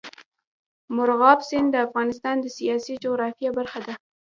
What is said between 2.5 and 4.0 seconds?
سیاسي جغرافیه برخه ده.